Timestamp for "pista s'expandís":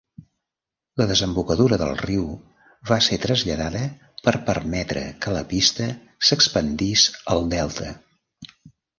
5.51-7.05